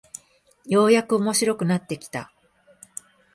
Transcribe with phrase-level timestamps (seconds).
[0.65, 2.31] ようやく面白くなってきた